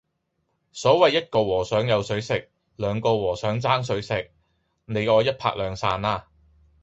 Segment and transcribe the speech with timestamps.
[0.71, 4.31] 所謂一個和尚有水食，兩個和尚爭水食，
[4.85, 6.27] 你我一拍兩散啦